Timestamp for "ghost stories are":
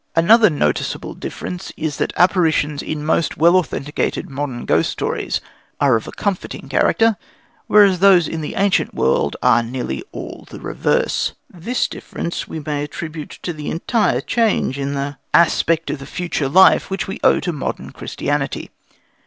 4.65-5.95